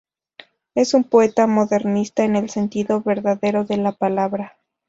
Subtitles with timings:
[0.73, 4.57] Es un poeta modernista en el sentido verdadero de la palabra.